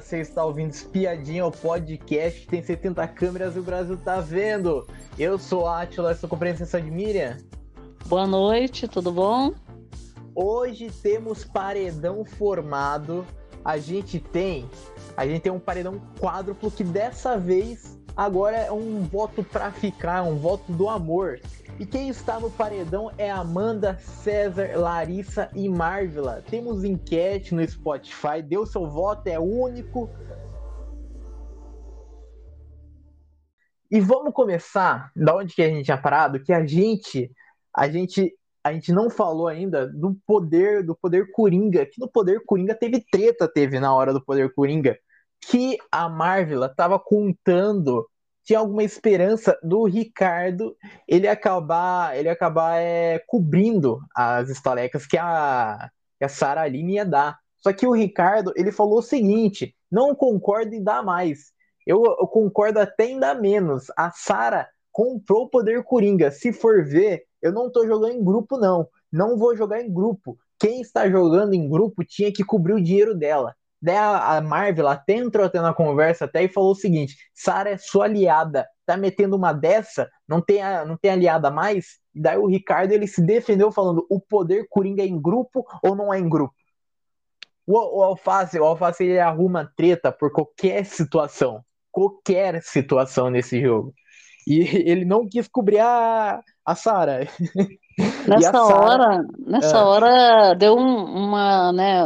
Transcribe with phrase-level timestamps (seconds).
[0.00, 4.86] você está ouvindo Espiadinha, o podcast tem 70 câmeras e o Brasil tá vendo.
[5.18, 7.36] Eu sou a Atila, estou com a presença de Miriam.
[8.06, 9.52] Boa noite, tudo bom?
[10.34, 13.26] Hoje temos paredão formado.
[13.64, 14.70] A gente tem,
[15.16, 20.22] a gente tem um paredão quádruplo que dessa vez agora é um voto para ficar,
[20.22, 21.40] um voto do amor.
[21.78, 26.42] E quem está no paredão é Amanda, César, Larissa e Marvila.
[26.50, 30.10] Temos enquete no Spotify, deu seu voto, é único.
[33.88, 35.12] E vamos começar.
[35.14, 37.30] Da onde que a gente tinha parado, que a gente,
[37.72, 42.42] a gente, a gente não falou ainda do poder, do poder coringa, que no poder
[42.44, 44.98] coringa teve treta, teve na hora do poder coringa.
[45.40, 48.04] Que a Marvel estava contando
[48.48, 50.74] tinha alguma esperança do Ricardo
[51.06, 57.04] ele acabar ele acabar é, cobrindo as estalecas que a, que a Sara Aline ia
[57.04, 57.38] dar.
[57.58, 61.52] Só que o Ricardo ele falou o seguinte: não concordo em dar mais.
[61.86, 63.88] Eu, eu concordo até em dar menos.
[63.94, 66.30] A Sara comprou o poder Coringa.
[66.30, 68.88] Se for ver, eu não tô jogando em grupo, não.
[69.12, 70.38] Não vou jogar em grupo.
[70.58, 73.54] Quem está jogando em grupo tinha que cobrir o dinheiro dela.
[73.80, 77.78] Daí a, Marvel até entrou até na conversa até e falou o seguinte: Sara é
[77.78, 81.98] sua aliada, tá metendo uma dessa, não tem, a, não tem aliada mais?
[82.14, 86.12] Daí o Ricardo ele se defendeu falando: o poder Coringa é em grupo ou não
[86.12, 86.54] é em grupo?
[87.66, 93.94] O, o Alface, o Alface ele arruma treta por qualquer situação, qualquer situação nesse jogo.
[94.46, 97.28] E ele não quis cobrir a, a Sara.
[98.28, 99.82] Nessa Sarah, hora, nessa é...
[99.82, 102.04] hora deu um, uma, né,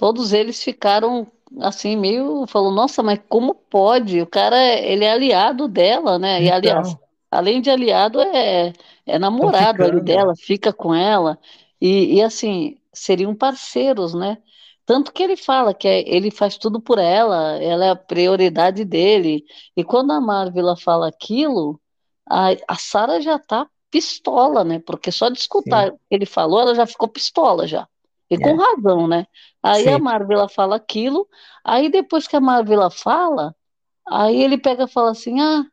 [0.00, 1.26] todos eles ficaram
[1.60, 4.22] assim meio falou nossa mas como pode?
[4.22, 6.40] O cara ele é aliado dela né?
[6.40, 6.56] E então...
[6.56, 6.96] aliás
[7.30, 8.72] além de aliado é,
[9.04, 11.38] é namorado ali dela fica com ela.
[11.78, 14.38] E, e assim seriam parceiros né?
[14.86, 18.86] Tanto que ele fala que é, ele faz tudo por ela ela é a prioridade
[18.86, 19.44] dele.
[19.76, 21.78] E quando a Marvel fala aquilo
[22.26, 24.78] a, a Sara já tá pistola né?
[24.78, 27.86] Porque só de escutar o que ele falou ela já ficou pistola já
[28.30, 28.56] e com é.
[28.56, 29.26] razão, né?
[29.62, 29.90] Aí Sim.
[29.90, 31.28] a Marvela fala aquilo,
[31.64, 33.54] aí depois que a Marvela fala,
[34.08, 35.64] aí ele pega e fala assim: ah,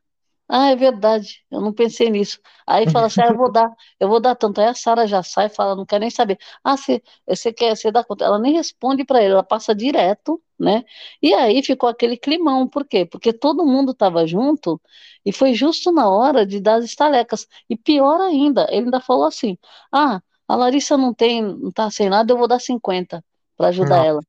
[0.50, 2.40] ah, é verdade, eu não pensei nisso.
[2.66, 3.70] Aí fala assim: ah, eu vou dar,
[4.00, 4.62] eu vou dar tanto.
[4.62, 6.38] Aí a Sara já sai, fala, não quer nem saber.
[6.64, 8.24] Ah, você, você quer, você dá conta?
[8.26, 10.84] Ela nem responde para ele, ela passa direto, né?
[11.22, 13.06] E aí ficou aquele climão, por quê?
[13.06, 14.82] Porque todo mundo estava junto
[15.26, 17.46] e foi justo na hora de dar as estalecas.
[17.70, 19.58] E pior ainda, ele ainda falou assim:
[19.92, 23.24] ah, a Larissa não tem, não tá sem nada, eu vou dar 50
[23.56, 24.06] para ajudar não.
[24.06, 24.22] ela.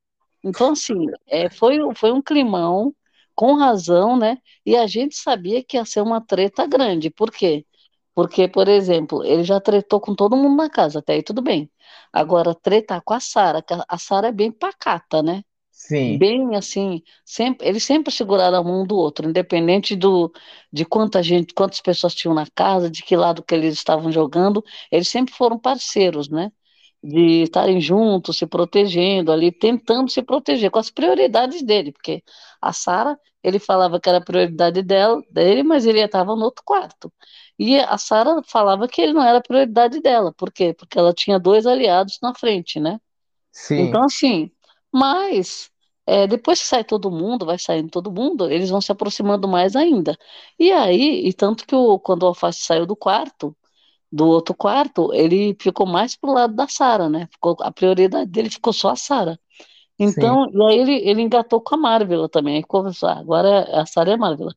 [0.42, 2.94] Então, assim, é, foi, foi um climão,
[3.38, 4.38] com razão, né?
[4.66, 7.08] E a gente sabia que ia ser uma treta grande.
[7.08, 7.64] Por quê?
[8.12, 11.70] Porque, por exemplo, ele já tretou com todo mundo na casa, até aí tudo bem.
[12.12, 15.44] Agora, tretar com a Sara, a Sara é bem pacata, né?
[15.88, 16.18] Sim.
[16.18, 20.32] Bem assim, sempre, eles sempre seguraram a mão do outro, independente do,
[20.72, 24.64] de quanta gente, quantas pessoas tinham na casa, de que lado que eles estavam jogando,
[24.90, 26.50] eles sempre foram parceiros, né?
[27.02, 32.22] De estarem juntos, se protegendo ali, tentando se proteger com as prioridades dele, porque
[32.60, 36.64] a Sara, ele falava que era a prioridade dela, dele, mas ele estava no outro
[36.64, 37.12] quarto.
[37.58, 40.74] E a Sara falava que ele não era a prioridade dela, por quê?
[40.74, 42.98] Porque ela tinha dois aliados na frente, né?
[43.52, 43.76] Sim.
[43.76, 44.50] Então, assim,
[44.92, 45.70] mas
[46.08, 49.76] é, depois que sai todo mundo, vai saindo todo mundo, eles vão se aproximando mais
[49.76, 50.16] ainda.
[50.58, 53.54] E aí, e tanto que o, quando o Alface saiu do quarto,
[54.10, 57.28] do outro quarto, ele ficou mais pro lado da Sara, né?
[57.32, 59.38] Ficou, a prioridade dele ficou só a Sara.
[59.98, 60.58] Então, Sim.
[60.58, 62.56] e aí ele, ele engatou com a Marvel também.
[62.56, 64.48] Aí começou, ah, agora a Sara é a Marvel.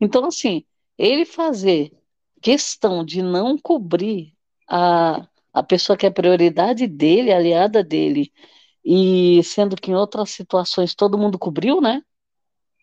[0.00, 0.64] Então, assim,
[0.98, 1.92] ele fazer
[2.42, 4.34] questão de não cobrir
[4.68, 8.32] a, a pessoa que é prioridade dele, aliada dele,
[8.84, 12.02] e sendo que em outras situações todo mundo cobriu, né?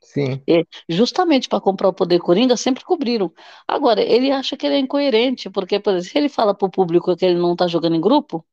[0.02, 0.41] Sim.
[0.47, 3.31] E justamente para comprar o poder Coringa, sempre cobriram.
[3.68, 6.72] Agora, ele acha que ele é incoerente, porque, por exemplo, se ele fala para o
[6.72, 8.46] público que ele não está jogando em grupo,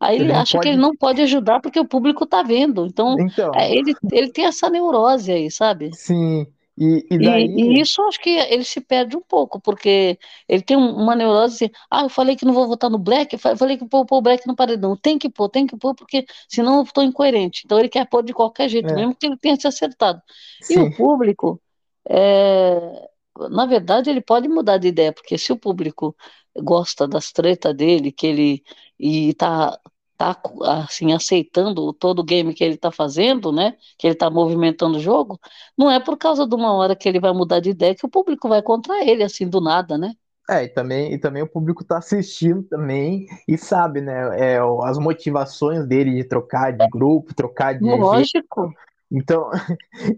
[0.00, 0.62] aí ele, ele acha pode...
[0.62, 2.86] que ele não pode ajudar porque o público está vendo.
[2.86, 3.52] Então, então...
[3.54, 5.90] É, ele, ele tem essa neurose aí, sabe?
[5.92, 6.46] Sim.
[6.76, 7.46] E, e, daí...
[7.46, 10.18] e, e, isso acho que ele se perde um pouco, porque
[10.48, 13.56] ele tem uma neurose assim, ah, eu falei que não vou votar no Black, eu
[13.56, 16.26] falei que vou pôr o Black no paredão, tem que pôr, tem que pôr, porque
[16.48, 17.62] senão eu estou incoerente.
[17.64, 18.94] Então ele quer pôr de qualquer jeito, é.
[18.94, 20.20] mesmo que ele tenha se acertado.
[20.62, 20.74] Sim.
[20.74, 21.60] E o público,
[22.08, 23.08] é...
[23.50, 26.16] na verdade, ele pode mudar de ideia, porque se o público
[26.60, 28.62] gosta das tretas dele, que ele
[28.98, 29.78] e tá
[30.16, 30.36] tá
[30.84, 33.76] assim aceitando todo o game que ele está fazendo, né?
[33.98, 35.38] Que ele está movimentando o jogo,
[35.76, 38.10] não é por causa de uma hora que ele vai mudar de ideia que o
[38.10, 40.14] público vai contra ele assim do nada, né?
[40.48, 44.38] É, e também, e também o público está assistindo também e sabe, né?
[44.38, 47.84] É, as motivações dele de trocar de grupo, trocar de.
[47.84, 48.70] Lógico.
[49.10, 49.50] Então.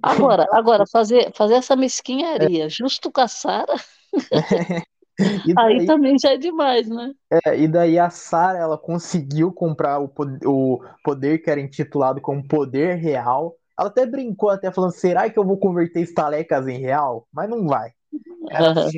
[0.03, 2.69] Agora, agora fazer, fazer essa mesquinharia é.
[2.69, 3.75] justo com a Sara.
[5.59, 7.13] Aí também já é demais, né?
[7.45, 12.21] É, e daí a Sara ela conseguiu comprar o poder, o poder que era intitulado
[12.21, 13.55] como poder real.
[13.79, 17.27] Ela até brincou, até falando: será que eu vou converter estalecas em real?
[17.33, 17.91] Mas não vai.
[18.51, 18.91] Era uhum.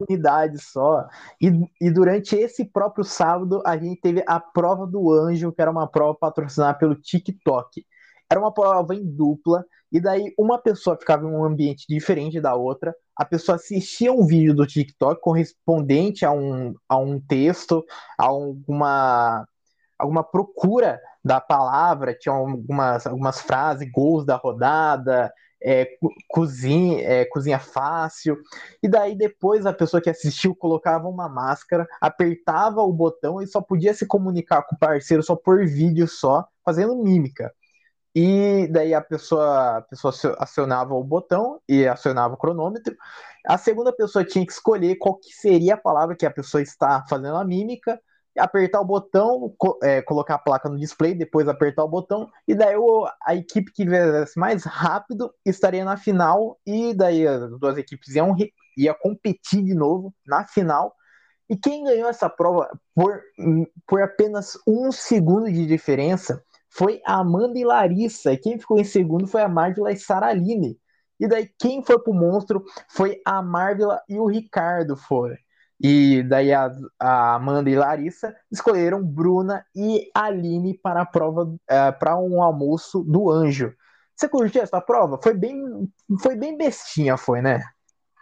[0.00, 1.06] imunidade só.
[1.40, 1.50] E,
[1.80, 5.86] e durante esse próprio sábado, a gente teve a prova do anjo, que era uma
[5.86, 7.84] prova patrocinada pelo TikTok.
[8.30, 12.54] Era uma prova em dupla, e daí uma pessoa ficava em um ambiente diferente da
[12.54, 17.84] outra, a pessoa assistia um vídeo do TikTok correspondente a um, a um texto,
[18.18, 19.46] a alguma,
[19.98, 25.32] alguma procura da palavra, tinha algumas, algumas frases, gols da rodada,
[25.62, 25.88] é,
[26.28, 28.36] cozinha, é, cozinha fácil.
[28.82, 33.60] E daí depois a pessoa que assistiu colocava uma máscara, apertava o botão e só
[33.60, 37.52] podia se comunicar com o parceiro só por vídeo só, fazendo mímica.
[38.14, 42.96] E daí a pessoa, a pessoa acionava o botão e acionava o cronômetro.
[43.44, 47.04] A segunda pessoa tinha que escolher qual que seria a palavra que a pessoa está
[47.08, 48.00] fazendo a mímica,
[48.38, 49.52] apertar o botão,
[49.82, 53.72] é, colocar a placa no display, depois apertar o botão, e daí o, a equipe
[53.72, 58.34] que viesse mais rápido estaria na final, e daí as duas equipes iam
[58.76, 60.94] ia competir de novo na final.
[61.48, 63.20] E quem ganhou essa prova por,
[63.86, 66.42] por apenas um segundo de diferença
[66.76, 68.32] foi a Amanda e Larissa.
[68.32, 70.76] E quem ficou em segundo foi a Marvila e Saraline.
[71.20, 75.36] E daí quem foi pro monstro foi a Marvila e o Ricardo foram.
[75.80, 81.92] E daí a, a, Amanda e Larissa escolheram Bruna e Aline para a prova, é,
[81.92, 83.72] para um almoço do anjo.
[84.16, 85.18] Você curtiu essa prova?
[85.22, 85.62] Foi bem,
[86.20, 87.62] foi bem bestinha, foi, né?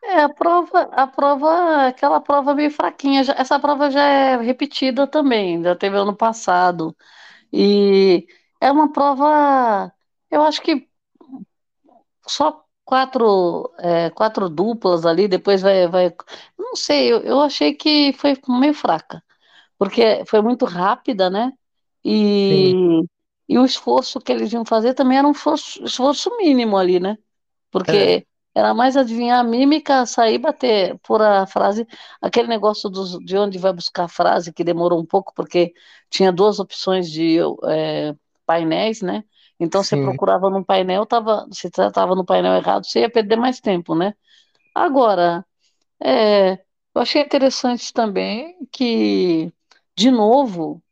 [0.05, 3.23] É, a prova, a prova, aquela prova meio fraquinha.
[3.37, 6.97] Essa prova já é repetida também, já teve ano passado.
[7.53, 8.27] E
[8.63, 9.93] é uma prova,
[10.31, 10.89] eu acho que
[12.27, 16.15] só quatro, é, quatro duplas ali, depois vai, vai.
[16.57, 19.23] Não sei, eu, eu achei que foi meio fraca,
[19.79, 21.53] porque foi muito rápida, né?
[22.05, 22.73] E,
[23.49, 27.19] e o esforço que eles iam fazer também era um esforço, esforço mínimo ali, né?
[27.71, 28.27] Porque é.
[28.55, 31.87] era mais adivinhar a mímica, sair, bater por a frase,
[32.21, 35.75] aquele negócio dos, de onde vai buscar a frase, que demorou um pouco, porque
[36.09, 37.39] tinha duas opções de.
[37.65, 38.15] É,
[38.47, 39.25] painéis, né?
[39.61, 39.97] Então, Sim.
[39.97, 43.95] você procurava no painel, tava, se estava no painel errado, você ia perder mais tempo,
[43.95, 44.15] né?
[44.75, 45.45] Agora,
[46.03, 46.55] é,
[46.95, 49.53] eu achei interessante também que,
[49.97, 50.83] de novo,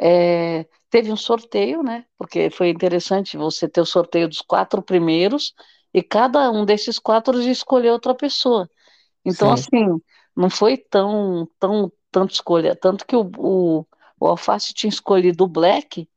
[0.00, 2.06] é, teve um sorteio, né?
[2.18, 5.54] Porque foi interessante você ter o sorteio dos quatro primeiros
[5.94, 8.70] e cada um desses quatro escolher outra pessoa.
[9.24, 9.54] Então, Sim.
[9.54, 10.00] assim,
[10.36, 12.76] não foi tão, tão, tanto escolha.
[12.76, 13.86] Tanto que o, o,
[14.20, 16.08] o Alface tinha escolhido o Black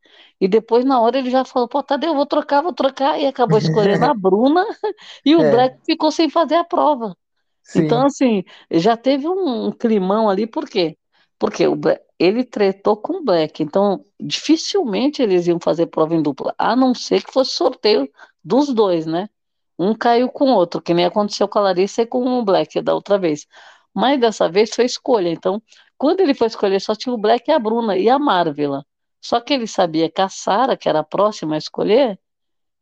[0.41, 3.19] e depois, na hora, ele já falou: pô, Tadeu, vou trocar, vou trocar.
[3.19, 4.65] E acabou escolhendo a Bruna
[5.23, 5.51] e o é.
[5.51, 7.15] Black ficou sem fazer a prova.
[7.61, 7.83] Sim.
[7.83, 10.97] Então, assim, já teve um climão ali, por quê?
[11.37, 16.21] Porque o Black, ele tretou com o Black, então dificilmente eles iam fazer prova em
[16.21, 18.09] dupla, a não ser que fosse sorteio
[18.43, 19.29] dos dois, né?
[19.77, 22.81] Um caiu com o outro, que nem aconteceu com a Larissa e com o Black
[22.81, 23.47] da outra vez.
[23.93, 25.29] Mas dessa vez foi escolha.
[25.29, 25.61] Então,
[25.97, 28.83] quando ele foi escolher, só tinha o Black e a Bruna e a Marvila.
[29.21, 32.19] Só que ele sabia que a Sara, que era a próxima a escolher,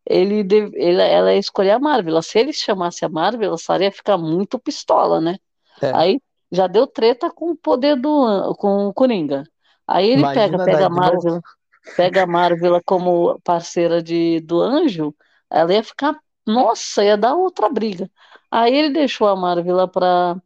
[0.06, 0.40] ele,
[0.74, 2.22] ele ela ia escolher a Marvel.
[2.22, 5.38] Se ele chamasse a Marvel, a Sara ia ficar muito pistola, né?
[5.82, 5.92] É.
[5.94, 9.44] Aí já deu treta com o poder do com o Coringa.
[9.86, 11.42] Aí ele Imagina pega, pega a Marvel,
[11.96, 15.14] pega a Marvel como parceira de, do anjo,
[15.50, 18.10] ela ia ficar, nossa, ia dar outra briga.
[18.50, 20.38] Aí ele deixou a Marvel para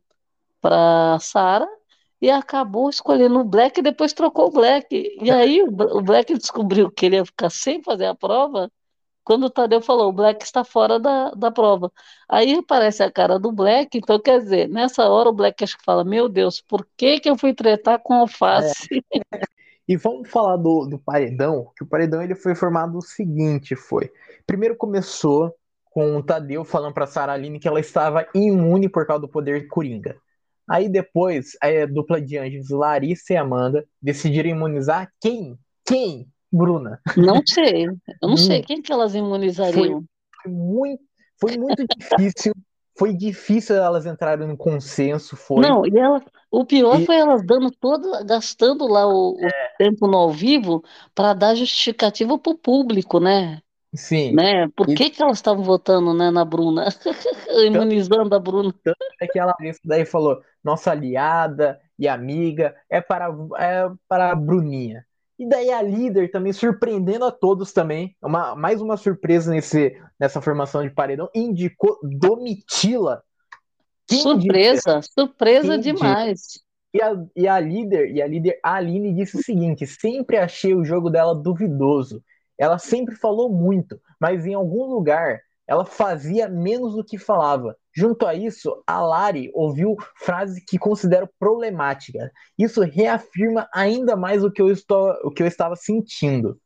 [0.60, 1.68] para Sara
[2.24, 5.18] e acabou escolhendo o Black e depois trocou o Black.
[5.22, 8.72] E aí o Black descobriu que ele ia ficar sem fazer a prova
[9.26, 11.92] quando o Tadeu falou, o Black está fora da, da prova.
[12.30, 15.84] Aí aparece a cara do Black, então quer dizer, nessa hora o Black acho que
[15.84, 19.04] fala, meu Deus, por que que eu fui tretar com alface?
[19.22, 19.42] É.
[19.86, 24.10] E vamos falar do, do paredão, que o paredão ele foi formado o seguinte, foi,
[24.48, 25.54] primeiro começou
[25.92, 29.68] com o Tadeu falando para Sara Aline que ela estava imune por causa do poder
[29.68, 30.16] Coringa.
[30.70, 35.58] Aí depois, a dupla de anjos, Larissa e Amanda, decidiram imunizar quem?
[35.86, 36.28] Quem?
[36.52, 37.02] Bruna.
[37.18, 37.86] Não sei.
[37.86, 38.60] Eu não sei.
[38.60, 38.64] Hum.
[38.66, 39.74] Quem que elas imunizariam?
[39.74, 40.04] Foi,
[40.44, 41.04] foi muito,
[41.40, 42.54] foi muito difícil.
[42.96, 45.36] Foi difícil elas entrarem no consenso.
[45.36, 45.62] Foi.
[45.62, 47.06] Não, e ela, o pior e...
[47.08, 49.48] foi elas dando todo, gastando lá o, é.
[49.48, 50.84] o tempo no ao vivo
[51.16, 53.63] para dar justificativa para o público, né?
[53.94, 54.34] Sim.
[54.34, 54.68] Né?
[54.76, 54.96] Por e...
[54.96, 56.88] que, que elas estavam votando né, na Bruna?
[57.68, 58.74] Imunizando a Bruna.
[58.84, 64.36] Tanto é que ela daí falou, nossa aliada e amiga, é para, é para a
[64.36, 65.06] Bruninha.
[65.38, 68.16] E daí a líder também surpreendendo a todos também.
[68.22, 73.24] Uma, mais uma surpresa nesse, nessa formação de paredão, indicou Domitila.
[74.08, 75.14] Quem surpresa, disse?
[75.14, 76.64] surpresa Quem demais.
[76.94, 80.86] E a, e a líder, e a líder Aline disse o seguinte: sempre achei o
[80.86, 82.24] jogo dela duvidoso.
[82.58, 87.76] Ela sempre falou muito, mas em algum lugar ela fazia menos do que falava.
[87.96, 92.30] Junto a isso, a Lari ouviu frases que considero problemáticas.
[92.58, 96.60] Isso reafirma ainda mais o que eu, estou, o que eu estava sentindo.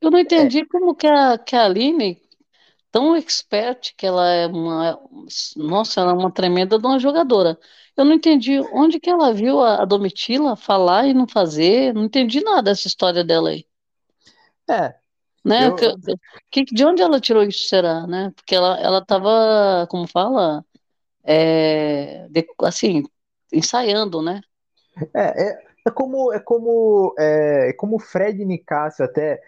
[0.00, 0.66] Eu não entendi é.
[0.66, 2.22] como que a, que a Aline,
[2.92, 4.98] tão expert, que ela é uma.
[5.56, 7.58] Nossa, ela é uma tremenda de uma jogadora.
[7.96, 11.92] Eu não entendi onde que ela viu a, a Domitila falar e não fazer.
[11.94, 13.66] Não entendi nada dessa história dela aí.
[14.70, 14.94] É,
[15.44, 15.68] né?
[15.68, 15.76] Eu...
[16.50, 18.32] Que, de onde ela tirou isso, será, né?
[18.34, 20.64] Porque ela, ela tava, como fala,
[21.24, 23.04] é, de, assim,
[23.52, 24.40] ensaiando, né?
[25.14, 29.40] É, é, é como é como é, é como Fred Nicásio até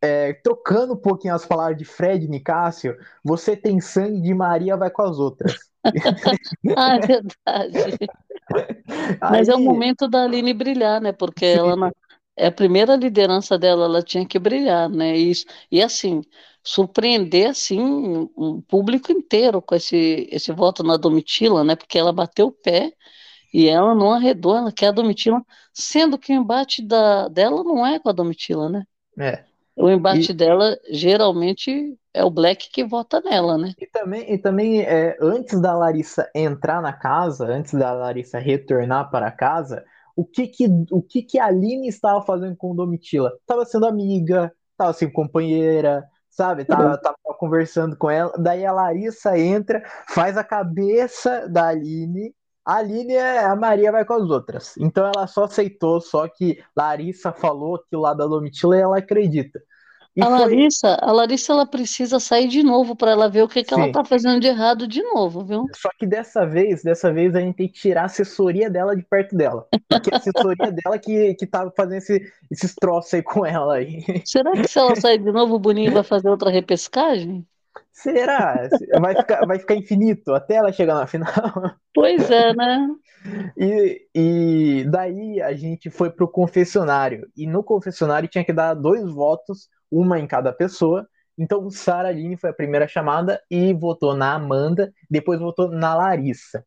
[0.00, 4.90] é, trocando um pouquinho as palavras de Fred Nicásio, você tem sangue de Maria, vai
[4.90, 5.56] com as outras.
[6.76, 7.98] ah, é verdade.
[9.20, 9.54] Mas Aí...
[9.54, 11.12] é o momento da Aline brilhar, né?
[11.12, 11.92] Porque ela,
[12.36, 15.16] é a primeira liderança dela, ela tinha que brilhar, né?
[15.16, 15.32] E,
[15.70, 16.22] e assim,
[16.62, 17.80] surpreender assim
[18.36, 21.74] um público inteiro com esse, esse voto na Domitila, né?
[21.74, 22.92] Porque ela bateu o pé
[23.54, 27.86] e ela não arredou, ela quer a Domitila, sendo que o embate da, dela não
[27.86, 28.84] é com a Domitila, né?
[29.18, 29.44] É.
[29.74, 30.34] O embate e...
[30.34, 33.72] dela geralmente é o Black que vota nela, né?
[33.78, 39.10] E também, e também é, antes da Larissa entrar na casa, antes da Larissa retornar
[39.10, 39.84] para casa,
[40.16, 43.36] o que que, o que, que a Aline estava fazendo com Domitila?
[43.38, 46.64] Estava sendo amiga, estava sendo companheira, sabe?
[46.64, 47.00] Tava, uhum.
[47.00, 48.32] tava conversando com ela.
[48.38, 52.34] Daí a Larissa entra, faz a cabeça da Aline.
[52.64, 54.76] A Aline é a Maria vai com as outras.
[54.78, 58.98] Então ela só aceitou, só que Larissa falou que o lado da Domitila e ela
[58.98, 59.60] acredita.
[60.16, 63.62] E a Larissa, a Larissa ela precisa sair de novo para ela ver o que,
[63.62, 65.66] que ela tá fazendo de errado de novo, viu?
[65.76, 69.02] Só que dessa vez, dessa vez a gente tem que tirar a assessoria dela de
[69.02, 69.66] perto dela.
[69.86, 74.02] Porque a assessoria dela que, que tava fazendo esse, esses troços aí com ela aí.
[74.24, 77.46] Será que se ela sair de novo, o Boninho vai fazer outra repescagem?
[77.92, 78.68] Será?
[78.98, 81.28] Vai ficar, vai ficar infinito até ela chegar na final?
[81.94, 82.88] Pois é, né?
[83.56, 87.28] E, e daí a gente foi pro confessionário.
[87.36, 91.08] E no confessionário tinha que dar dois votos uma em cada pessoa.
[91.38, 96.64] Então, Sara Aline foi a primeira chamada e votou na Amanda, depois votou na Larissa.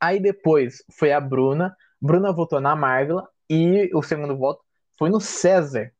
[0.00, 4.62] Aí depois foi a Bruna, Bruna votou na Marvila e o segundo voto
[4.98, 5.92] foi no César.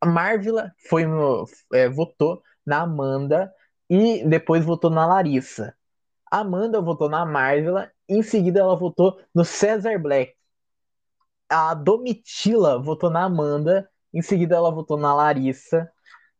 [0.00, 3.52] A Marvila foi no, é, votou na Amanda
[3.88, 5.74] e depois votou na Larissa.
[6.30, 10.34] A Amanda votou na Marvila, em seguida ela votou no César Black.
[11.48, 15.88] A Domitila votou na Amanda em seguida, ela votou na Larissa.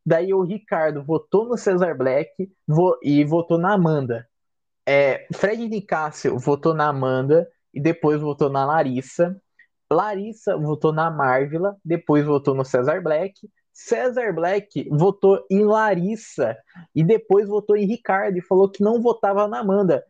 [0.04, 4.26] Daí o Ricardo votou no Cesar Black vo e votou na Amanda.
[4.86, 9.40] É, Fred Nicásio votou na Amanda e depois votou na Larissa.
[9.92, 13.34] Larissa votou na Marvila, depois votou no Cesar Black.
[13.72, 16.56] Cesar Black votou em Larissa
[16.94, 20.04] e depois votou em Ricardo e falou que não votava na Amanda.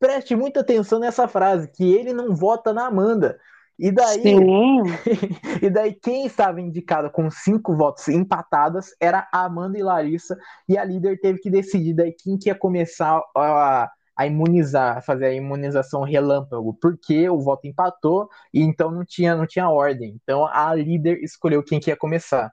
[0.00, 3.38] Preste muita atenção nessa frase, que ele não vota na Amanda.
[3.78, 4.22] E daí,
[5.62, 10.36] e daí quem estava indicada com cinco votos empatadas era a Amanda e Larissa,
[10.68, 15.02] e a líder teve que decidir daí quem que ia começar a, a imunizar, a
[15.02, 20.16] fazer a imunização relâmpago, porque o voto empatou e então não tinha, não tinha ordem.
[20.22, 22.52] Então a líder escolheu quem que ia começar.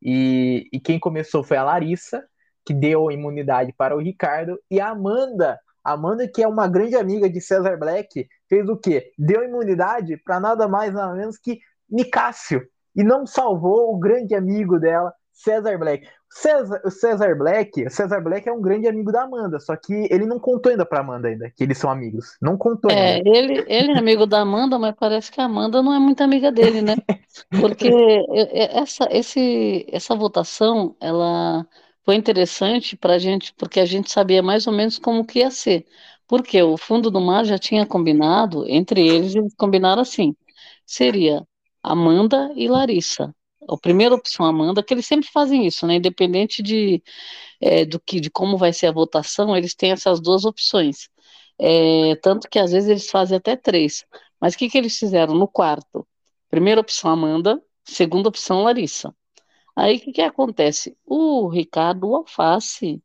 [0.00, 2.24] E, e quem começou foi a Larissa,
[2.64, 5.58] que deu imunidade para o Ricardo, e a Amanda
[5.92, 9.12] Amanda, que é uma grande amiga de Cesar Black, fez o quê?
[9.18, 11.58] Deu imunidade para nada mais nada menos que
[11.90, 12.62] Nicásio
[12.94, 16.06] e não salvou o grande amigo dela, Cesar Black.
[16.30, 20.26] Cesar, o Cesar Black, Cesar Black é um grande amigo da Amanda, só que ele
[20.26, 22.36] não contou ainda pra Amanda ainda, que eles são amigos.
[22.40, 23.30] Não contou é, ainda.
[23.30, 26.52] Ele, ele é amigo da Amanda, mas parece que a Amanda não é muito amiga
[26.52, 26.96] dele, né?
[27.60, 27.90] Porque
[28.52, 31.66] essa, esse, essa votação, ela
[32.08, 35.50] foi interessante para a gente, porque a gente sabia mais ou menos como que ia
[35.50, 35.86] ser.
[36.26, 40.34] Porque o fundo do mar já tinha combinado, entre eles, eles combinaram assim:
[40.86, 41.46] seria
[41.82, 43.34] Amanda e Larissa.
[43.68, 45.96] A primeira opção, Amanda, que eles sempre fazem isso, né?
[45.96, 47.02] Independente de,
[47.60, 51.10] é, do que, de como vai ser a votação, eles têm essas duas opções.
[51.58, 54.06] É, tanto que às vezes eles fazem até três.
[54.40, 56.08] Mas o que, que eles fizeram no quarto?
[56.50, 57.62] Primeira opção, Amanda.
[57.84, 59.14] Segunda opção, Larissa.
[59.78, 60.96] Aí o que, que acontece?
[61.06, 63.02] O Ricardo o Alface,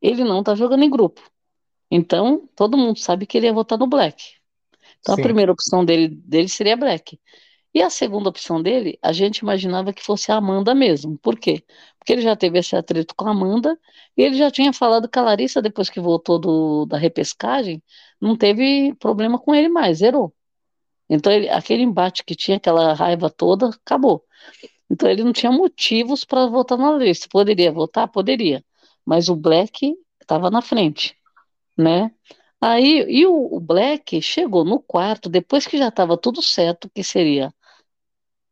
[0.00, 1.20] ele não está jogando em grupo.
[1.90, 4.22] Então, todo mundo sabe que ele ia votar no Black.
[5.00, 5.20] Então, Sim.
[5.20, 7.18] a primeira opção dele, dele seria Black.
[7.74, 11.18] E a segunda opção dele, a gente imaginava que fosse a Amanda mesmo.
[11.18, 11.64] Por quê?
[12.02, 13.78] porque ele já teve esse atrito com a Amanda,
[14.16, 17.80] e ele já tinha falado que a Larissa, depois que voltou do, da repescagem,
[18.20, 20.34] não teve problema com ele mais, zerou.
[21.08, 24.24] Então, ele, aquele embate que tinha, aquela raiva toda, acabou.
[24.92, 27.26] Então, ele não tinha motivos para votar na Larissa.
[27.30, 28.08] Poderia votar?
[28.08, 28.64] Poderia.
[29.06, 31.16] Mas o Black estava na frente,
[31.78, 32.12] né?
[32.60, 37.04] Aí, e o, o Black chegou no quarto, depois que já estava tudo certo, que
[37.04, 37.54] seria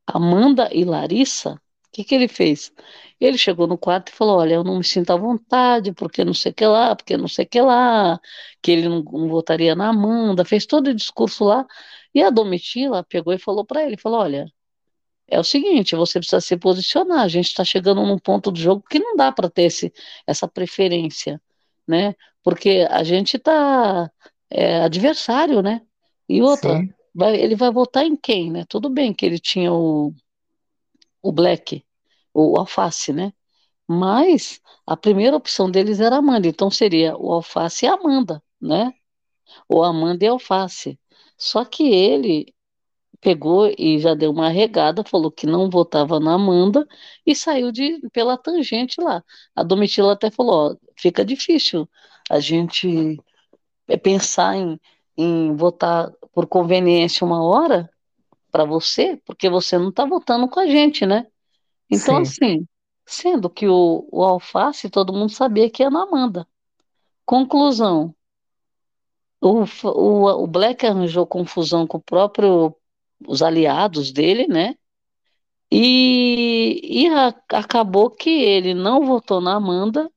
[0.07, 1.61] Amanda e Larissa, o
[1.93, 2.73] que, que ele fez?
[3.21, 6.35] Ele chegou no quarto e falou: Olha, eu não me sinto à vontade, porque não
[6.35, 8.21] sei o que lá, porque não sei o que lá,
[8.63, 11.67] que ele não, não votaria na Amanda, fez todo o discurso lá.
[12.15, 14.47] E a Domitila pegou e falou para ele: falou, Olha,
[15.31, 17.21] é o seguinte, você precisa se posicionar.
[17.21, 19.93] A gente está chegando num ponto do jogo que não dá para ter esse,
[20.27, 21.41] essa preferência,
[21.87, 22.15] né?
[22.43, 24.11] Porque a gente está
[24.51, 25.83] é, adversário, né?
[26.29, 26.83] E outra,
[27.15, 28.65] vai, ele vai votar em quem, né?
[28.69, 30.13] Tudo bem que ele tinha o,
[31.23, 31.85] o Black,
[32.35, 33.33] o Alface, né?
[33.87, 38.93] Mas a primeira opção deles era Amanda, então seria o Alface e a Amanda, né?
[39.69, 40.99] Ou Amanda e Alface.
[41.37, 42.55] Só que ele
[43.21, 46.87] pegou e já deu uma regada, falou que não votava na Amanda
[47.27, 49.23] e saiu de pela tangente lá.
[49.55, 51.89] A Domitila até falou: ó, fica difícil
[52.31, 53.21] a gente
[53.89, 54.81] é, pensar em,
[55.17, 57.91] em votar por conveniência uma hora
[58.51, 61.27] para você, porque você não está votando com a gente, né?
[61.91, 62.23] Então, Sim.
[62.23, 62.69] assim,
[63.05, 66.47] sendo que o, o Alface todo mundo sabia que ia na Amanda.
[67.27, 68.15] Conclusão.
[69.41, 72.77] O, o, o Black arranjou confusão com o próprio
[73.27, 74.75] os aliados dele, né?
[75.71, 80.11] E, e a, acabou que ele não votou na Amanda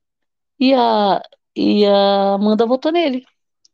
[0.58, 1.22] e a,
[1.54, 3.24] e a Amanda votou nele.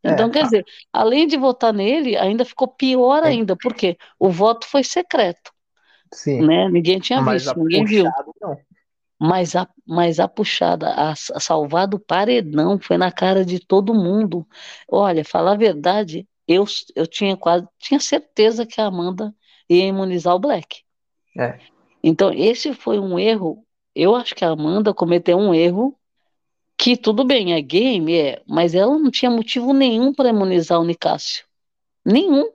[0.03, 3.29] Então, é, quer dizer, além de votar nele, ainda ficou pior é.
[3.29, 5.53] ainda, porque o voto foi secreto.
[6.13, 6.47] Sim.
[6.47, 6.69] Né?
[6.69, 8.05] Ninguém tinha Mas visto, ninguém viu.
[8.41, 8.59] Não.
[9.19, 13.95] Mas a, mas a puxada, a, a salvar do paredão foi na cara de todo
[13.95, 14.47] mundo.
[14.89, 16.65] Olha, falar a verdade, eu,
[16.97, 19.33] eu tinha quase tinha certeza que a Amanda
[19.69, 20.83] ia imunizar o Black.
[21.39, 21.61] É.
[22.03, 23.65] Então, esse foi um erro.
[23.95, 25.97] Eu acho que a Amanda cometeu um erro
[26.77, 30.85] que tudo bem, é game, é, mas ela não tinha motivo nenhum para imunizar o
[30.85, 31.45] Nicásio.
[32.05, 32.51] Nenhum.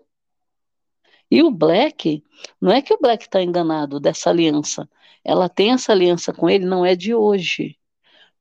[1.31, 2.21] E o Black,
[2.60, 4.89] não é que o Black está enganado dessa aliança.
[5.23, 7.77] Ela tem essa aliança com ele, não é de hoje.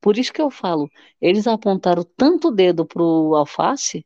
[0.01, 0.89] Por isso que eu falo,
[1.21, 4.05] eles apontaram tanto dedo pro Alface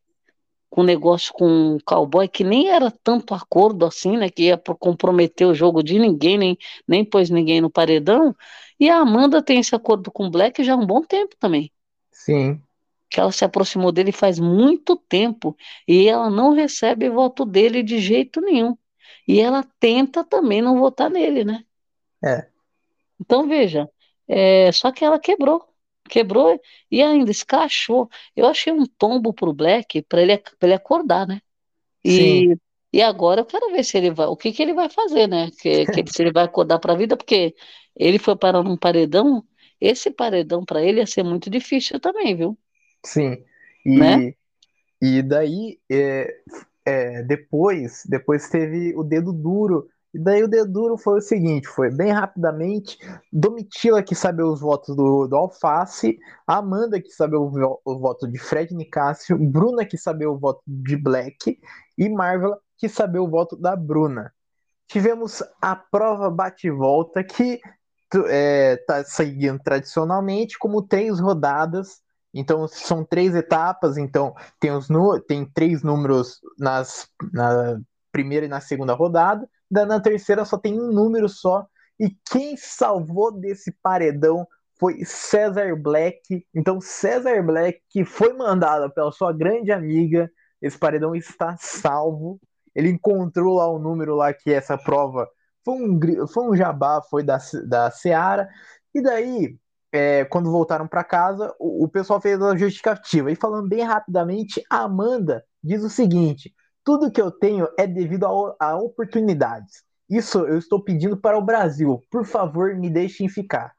[0.70, 4.30] com negócio com o cowboy, que nem era tanto acordo assim, né?
[4.30, 8.36] Que ia comprometer o jogo de ninguém, nem, nem pôs ninguém no paredão.
[8.80, 11.72] E a Amanda tem esse acordo com o Black já há um bom tempo também.
[12.12, 12.62] Sim.
[13.10, 18.00] Que ela se aproximou dele faz muito tempo e ela não recebe voto dele de
[18.00, 18.78] jeito nenhum.
[19.28, 21.64] E ela tenta também não votar nele, né?
[22.24, 22.48] É.
[23.20, 23.90] Então veja,
[24.28, 25.69] é, só que ela quebrou
[26.10, 26.60] quebrou
[26.92, 28.10] e ainda escrachou.
[28.36, 31.42] Eu achei um tombo pro Black para ele, ele acordar, né?
[32.04, 32.58] E,
[32.92, 35.50] e agora eu quero ver se ele vai, o que, que ele vai fazer, né?
[35.62, 37.56] Que, que se ele vai acordar para a vida, porque
[37.96, 39.44] ele foi parar num paredão.
[39.80, 42.58] Esse paredão para ele ia ser muito difícil também, viu?
[43.06, 43.38] Sim.
[43.86, 44.34] E, né?
[45.02, 46.36] e daí, é,
[46.86, 51.68] é, depois, depois teve o dedo duro e daí o dedo duro foi o seguinte,
[51.68, 52.98] foi bem rapidamente,
[53.32, 56.18] Domitila que sabia os votos do, do Alface,
[56.48, 60.98] Amanda que sabia o, o voto de Fred Nicásio, Bruna que sabia o voto de
[60.98, 61.60] Black
[61.96, 64.34] e Marvel que sabia o voto da Bruna.
[64.88, 67.62] Tivemos a prova bate-volta que
[68.28, 72.02] é, tá seguindo tradicionalmente como três rodadas.
[72.34, 74.88] Então são três etapas, então tem, os,
[75.28, 77.80] tem três números nas, na
[78.12, 81.66] primeira e na segunda rodada na terceira só tem um número só.
[82.00, 84.48] E quem salvou desse paredão
[84.80, 86.46] foi Cesar Black.
[86.56, 92.40] Então, Cesar Black, que foi mandado pela sua grande amiga, esse paredão está salvo.
[92.74, 95.28] Ele encontrou lá o número lá que essa prova
[95.66, 98.48] foi um, foi um jabá, foi da, da Seara.
[98.94, 99.58] E daí,
[99.92, 103.32] é, quando voltaram para casa, o, o, pessoal fez a justificativa.
[103.32, 106.54] E falando bem rapidamente, a Amanda diz o seguinte:
[106.84, 109.84] tudo que eu tenho é devido a, a oportunidades.
[110.10, 112.02] Isso eu estou pedindo para o Brasil.
[112.10, 113.74] Por favor, me deixem ficar.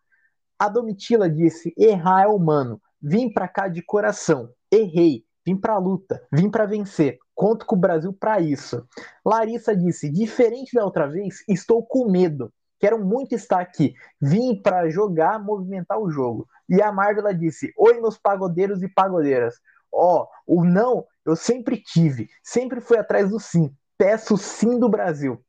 [0.59, 2.81] A Domitila disse: errar é humano.
[3.03, 4.51] Vim para cá de coração.
[4.71, 5.25] Errei.
[5.45, 6.23] Vim para a luta.
[6.33, 7.19] Vim para vencer.
[7.35, 8.87] Conto com o Brasil para isso.
[9.25, 12.53] Larissa disse: diferente da outra vez, estou com medo.
[12.79, 13.95] Quero muito estar aqui.
[14.21, 16.47] Vim para jogar, movimentar o jogo.
[16.69, 19.55] E a Marvel disse: Oi, meus pagodeiros e pagodeiras.
[19.93, 23.71] Ó, oh, o não eu sempre tive, sempre fui atrás do sim.
[23.99, 25.43] Peço sim do Brasil.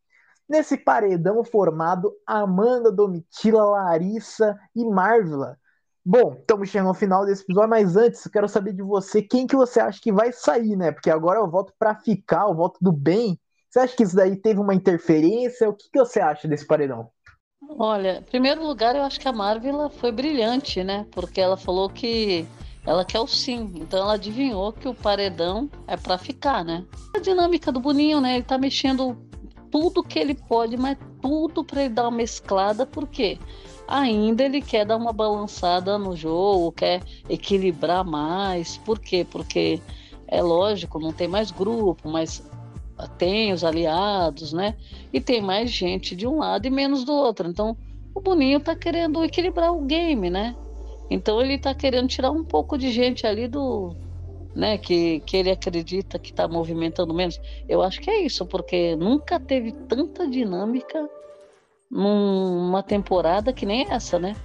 [0.47, 5.57] nesse paredão formado Amanda, Domitila, Larissa e Marvila.
[6.03, 9.47] Bom, estamos chegando ao final desse episódio, mas antes eu quero saber de você quem
[9.47, 10.91] que você acha que vai sair, né?
[10.91, 13.39] Porque agora eu voto para ficar, eu voto do bem.
[13.69, 15.69] Você acha que isso daí teve uma interferência?
[15.69, 17.09] O que, que você acha desse paredão?
[17.77, 21.05] Olha, em primeiro lugar, eu acho que a Marvila foi brilhante, né?
[21.11, 22.45] Porque ela falou que
[22.85, 23.71] ela quer o sim.
[23.75, 26.83] Então ela adivinhou que o paredão é para ficar, né?
[27.15, 28.35] A dinâmica do Boninho, né?
[28.35, 29.17] Ele tá mexendo
[29.69, 33.37] tudo que ele pode, mas tudo para ele dar uma mesclada, porque
[33.87, 38.77] ainda ele quer dar uma balançada no jogo, quer equilibrar mais.
[38.77, 39.25] Por quê?
[39.29, 39.79] Porque
[40.27, 42.43] é lógico, não tem mais grupo, mas
[43.17, 44.75] tem os aliados, né?
[45.11, 47.47] E tem mais gente de um lado e menos do outro.
[47.47, 47.77] Então,
[48.13, 50.55] o Boninho tá querendo equilibrar o game, né?
[51.11, 53.93] Então ele tá querendo tirar um pouco de gente ali do,
[54.55, 57.37] né, que, que ele acredita que está movimentando menos.
[57.67, 61.09] Eu acho que é isso, porque nunca teve tanta dinâmica
[61.89, 64.37] numa temporada que nem essa, né?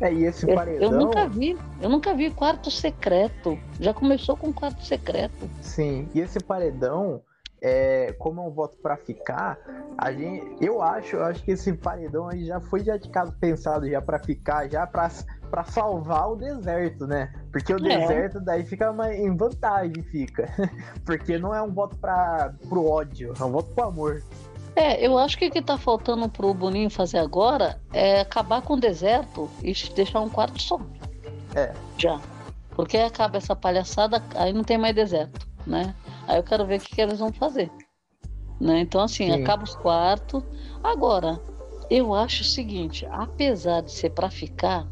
[0.00, 0.90] É, e esse paredão...
[0.90, 3.56] Eu, eu nunca vi, eu nunca vi quarto secreto.
[3.78, 5.48] Já começou com quarto secreto.
[5.60, 7.22] Sim, e esse paredão,
[7.62, 9.56] é, como é um voto para ficar,
[9.96, 13.32] a gente, eu acho, eu acho que esse paredão aí já foi já de caso
[13.40, 15.08] pensado já para ficar, já para
[15.48, 17.32] para salvar o deserto, né?
[17.50, 17.98] Porque o é.
[17.98, 20.48] deserto daí fica uma, em vantagem, fica.
[21.04, 24.22] Porque não é um voto para pro ódio, é um voto pro amor.
[24.76, 28.74] É, eu acho que o que tá faltando pro Boninho fazer agora é acabar com
[28.74, 30.80] o deserto e deixar um quarto só.
[31.54, 31.72] É.
[31.96, 32.20] Já.
[32.70, 35.94] Porque acaba essa palhaçada, aí não tem mais deserto, né?
[36.28, 37.70] Aí eu quero ver o que, que eles vão fazer.
[38.60, 38.80] Né?
[38.80, 39.42] Então, assim, Sim.
[39.42, 40.44] acaba os quartos.
[40.82, 41.40] Agora,
[41.90, 44.86] eu acho o seguinte: apesar de ser para ficar,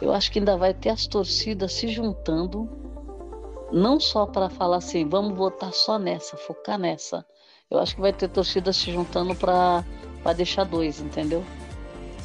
[0.00, 2.68] eu acho que ainda vai ter as torcidas se juntando,
[3.72, 7.24] não só para falar assim, vamos votar só nessa, focar nessa.
[7.70, 9.84] Eu acho que vai ter torcida se juntando para
[10.36, 11.42] deixar dois, entendeu?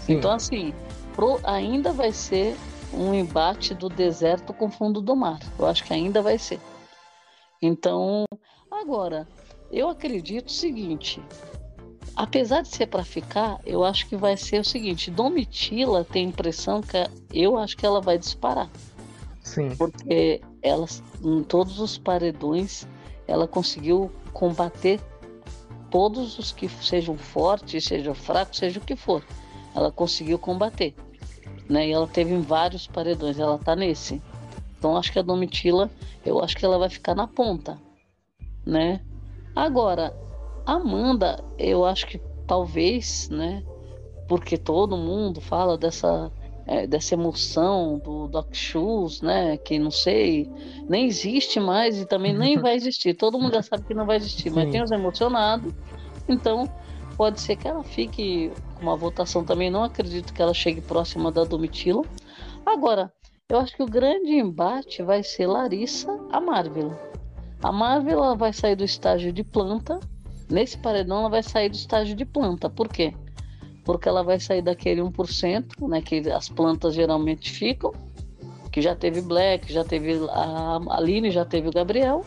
[0.05, 0.13] Sim.
[0.13, 0.73] Então, assim,
[1.15, 2.55] pro, ainda vai ser
[2.93, 5.39] um embate do deserto com fundo do mar.
[5.57, 6.59] Eu acho que ainda vai ser.
[7.61, 8.25] Então,
[8.69, 9.27] agora,
[9.71, 11.21] eu acredito o seguinte:
[12.15, 16.29] apesar de ser para ficar, eu acho que vai ser o seguinte: Domitila tem a
[16.29, 16.97] impressão que
[17.33, 18.69] eu acho que ela vai disparar.
[19.43, 19.75] Sim.
[19.75, 20.85] Porque ela,
[21.23, 22.87] em todos os paredões,
[23.27, 24.99] ela conseguiu combater
[25.89, 29.23] todos os que sejam fortes, sejam fracos, seja o que for.
[29.75, 30.95] Ela conseguiu combater.
[31.69, 31.89] Né?
[31.89, 34.21] E ela teve em vários paredões, ela tá nesse.
[34.77, 35.91] Então acho que a Domitila,
[36.25, 37.77] eu acho que ela vai ficar na ponta,
[38.65, 39.01] né?
[39.55, 40.13] Agora,
[40.65, 43.63] Amanda, eu acho que talvez, né?
[44.27, 46.31] Porque todo mundo fala dessa
[46.65, 49.57] é, dessa emoção do Doc Shoes, né?
[49.57, 50.49] Que não sei,
[50.87, 53.13] nem existe mais e também nem vai existir.
[53.13, 54.55] Todo mundo já sabe que não vai existir, Sim.
[54.55, 55.73] mas tem os emocionados.
[56.27, 56.69] Então,
[57.17, 59.69] pode ser que ela fique com uma votação também.
[59.69, 62.03] Não acredito que ela chegue próxima da Domitila.
[62.65, 63.11] Agora,
[63.49, 66.97] eu acho que o grande embate vai ser Larissa a Marvel.
[67.61, 69.99] A Marvel vai sair do estágio de planta.
[70.51, 72.69] Nesse paredão ela vai sair do estágio de planta.
[72.69, 73.13] Por quê?
[73.85, 77.93] Porque ela vai sair daquele 1%, né, que as plantas geralmente ficam,
[78.71, 82.23] que já teve Black, já teve a Aline, já teve o Gabriel,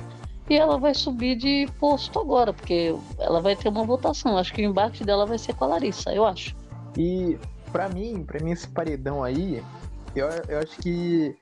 [0.48, 4.36] e ela vai subir de posto agora, porque ela vai ter uma votação.
[4.36, 6.54] Acho que o embate dela vai ser com a Larissa, eu acho.
[6.98, 7.38] E
[7.72, 9.62] para mim, para mim esse paredão aí,
[10.14, 11.34] eu, eu acho que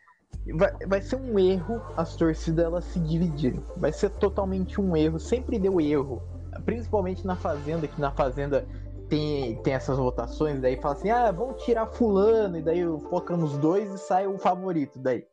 [0.55, 3.62] vai, vai ser um erro as torcidas se dividirem.
[3.77, 5.18] Vai ser totalmente um erro.
[5.18, 6.23] Sempre deu erro.
[6.64, 8.66] Principalmente na Fazenda, que na Fazenda
[9.09, 13.59] tem, tem essas votações, daí fala assim, ah, vamos tirar fulano, e daí foca nos
[13.59, 15.25] dois e sai o favorito daí.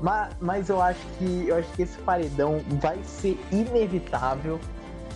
[0.00, 4.58] Mas, mas eu acho que eu acho que esse paredão vai ser inevitável.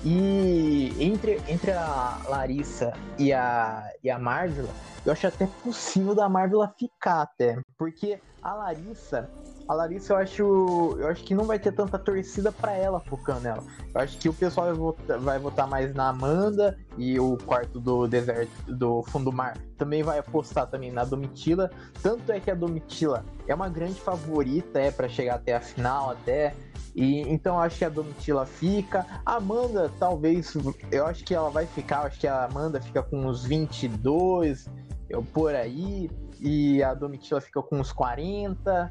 [0.03, 4.67] E entre, entre a Larissa e a, e a Marvel,
[5.05, 7.59] eu acho até possível da Marvel ficar até.
[7.77, 9.31] Porque a Larissa,
[9.71, 13.43] a Larissa eu acho, eu acho que não vai ter tanta torcida para ela focando
[13.43, 13.63] nela.
[13.95, 17.79] Eu acho que o pessoal vai votar, vai votar, mais na Amanda e o quarto
[17.79, 21.71] do deserto do fundo do mar também vai apostar também na Domitila.
[22.03, 26.11] Tanto é que a Domitila é uma grande favorita é para chegar até a final
[26.11, 26.53] até.
[26.93, 29.07] E então acho que a Domitila fica.
[29.25, 30.53] A Amanda, talvez,
[30.91, 34.69] eu acho que ela vai ficar, acho que a Amanda fica com uns 22,
[35.09, 38.91] eu por aí, e a Domitila fica com uns 40.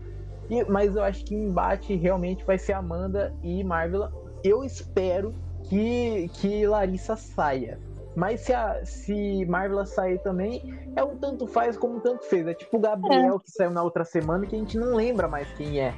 [0.49, 4.09] E, mas eu acho que o embate realmente vai ser Amanda e Marvel.
[4.43, 5.33] Eu espero
[5.63, 7.79] que, que Larissa saia.
[8.15, 12.47] Mas se, a, se Marvel sair também, é um tanto faz como um tanto fez.
[12.47, 13.39] É tipo o Gabriel é.
[13.39, 15.93] que saiu na outra semana que a gente não lembra mais quem é.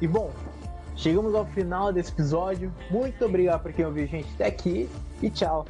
[0.00, 0.30] E bom,
[0.96, 2.72] chegamos ao final desse episódio.
[2.90, 4.88] Muito obrigado por quem ouviu a gente até aqui
[5.22, 5.64] e tchau.